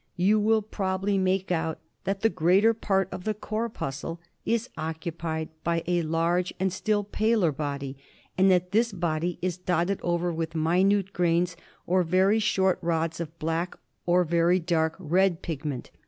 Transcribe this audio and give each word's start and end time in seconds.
You 0.17 0.39
will 0.39 0.63
probably 0.63 1.19
make 1.19 1.51
out 1.51 1.77
that 2.05 2.21
the 2.21 2.29
greater 2.29 2.73
part 2.73 3.07
of 3.11 3.23
the 3.23 3.35
corpuscle 3.35 4.19
is 4.47 4.67
occu 4.75 5.15
pied 5.15 5.49
by 5.63 5.83
a 5.85 6.01
large 6.01 6.51
and 6.59 6.73
still 6.73 7.03
paler 7.03 7.51
body, 7.51 7.97
and 8.35 8.49
that 8.49 8.71
this 8.71 8.91
body 8.93 9.37
is 9.43 9.57
dotted 9.59 10.01
over 10.01 10.33
with 10.33 10.55
minute 10.55 11.13
grains 11.13 11.55
or 11.85 12.01
very 12.01 12.39
short 12.39 12.79
rods 12.81 13.19
of 13.19 13.37
black 13.37 13.75
or 14.07 14.23
very 14.23 14.57
dark 14.59 14.95
red 14.97 15.43
pigment. 15.43 15.91